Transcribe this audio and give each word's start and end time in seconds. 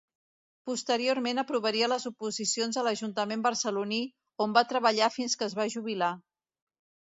Posteriorment 0.69 1.41
aprovaria 1.41 1.89
les 1.93 2.07
oposicions 2.11 2.81
a 2.81 2.85
l'ajuntament 2.89 3.45
barceloní, 3.49 4.01
on 4.49 4.59
va 4.61 4.67
treballar 4.75 5.13
fins 5.19 5.39
que 5.39 5.49
es 5.53 5.59
va 5.63 5.71
jubilar. 5.77 6.13